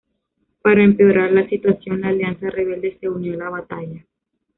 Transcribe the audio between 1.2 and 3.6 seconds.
la situación, la Alianza Rebelde se unió a la